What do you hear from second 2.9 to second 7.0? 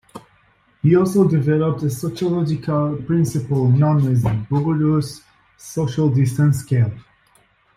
principle known as the Bogardus Social Distance Scale.